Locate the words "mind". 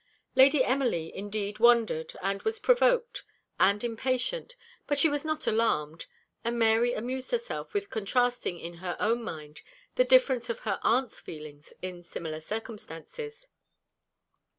9.23-9.61